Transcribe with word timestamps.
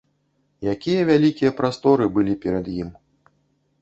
Якія 0.73 1.01
вялікія 1.11 1.51
прасторы 1.61 2.05
былі 2.17 2.33
перад 2.47 2.65
ім! 2.81 2.89